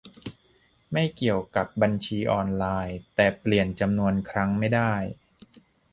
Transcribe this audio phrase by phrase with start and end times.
[0.91, 4.93] ไม่เกี่ยวกับบัญชีออนไลน์ แต่เปลี่ยนจำนวนครั้งไม่ได้